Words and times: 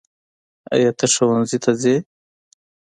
ایا 0.73 0.91
ته 0.97 1.05
ښؤونځي 1.13 1.57
ته 1.63 1.71
څې؟ 1.81 1.95